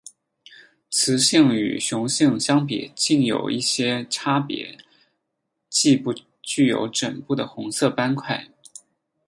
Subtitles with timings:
[0.89, 4.75] 雌性与雄性相比近有一点差别
[5.69, 8.47] 即不具有枕部的红色斑块。